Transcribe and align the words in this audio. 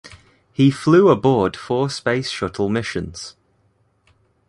He 0.51 0.71
flew 0.71 1.09
aboard 1.09 1.55
four 1.55 1.87
Space 1.91 2.27
Shuttle 2.31 2.69
missions. 2.69 3.35